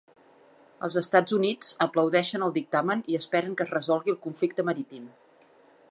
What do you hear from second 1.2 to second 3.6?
Units aplaudeixen el dictamen i esperen